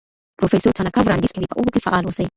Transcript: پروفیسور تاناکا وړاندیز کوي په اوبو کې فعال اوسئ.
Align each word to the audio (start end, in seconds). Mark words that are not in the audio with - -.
پروفیسور 0.39 0.71
تاناکا 0.77 1.01
وړاندیز 1.03 1.31
کوي 1.35 1.47
په 1.49 1.55
اوبو 1.57 1.73
کې 1.73 1.83
فعال 1.85 2.03
اوسئ. 2.05 2.25